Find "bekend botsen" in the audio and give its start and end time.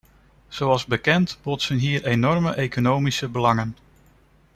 0.85-1.77